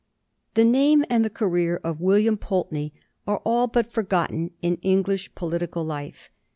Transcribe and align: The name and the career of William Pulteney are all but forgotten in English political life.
The 0.55 0.65
name 0.65 1.05
and 1.11 1.23
the 1.23 1.29
career 1.29 1.79
of 1.83 2.01
William 2.01 2.35
Pulteney 2.35 2.91
are 3.27 3.39
all 3.45 3.67
but 3.67 3.91
forgotten 3.91 4.49
in 4.63 4.77
English 4.81 5.35
political 5.35 5.85
life. 5.85 6.31